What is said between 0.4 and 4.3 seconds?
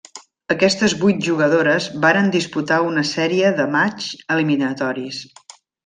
Aquestes vuit jugadores varen disputar una sèrie de matxs